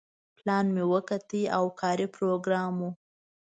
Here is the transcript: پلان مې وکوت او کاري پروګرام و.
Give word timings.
پلان 0.37 0.65
مې 0.73 0.83
وکوت 0.91 1.29
او 1.57 1.63
کاري 1.79 2.07
پروګرام 2.15 2.73
و. 2.85 2.89